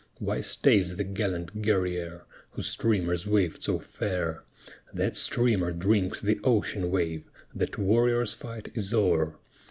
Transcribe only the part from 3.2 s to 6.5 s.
waved so fair? That streamer drinks the